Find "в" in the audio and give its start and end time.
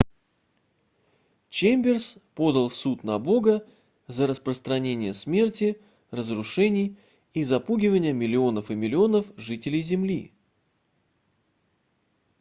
2.69-2.75